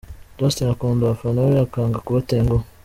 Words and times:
Justin 0.39 0.69
akunda 0.73 1.01
abafana 1.05 1.39
be 1.49 1.55
akanga 1.65 2.03
kubatenguha. 2.05 2.63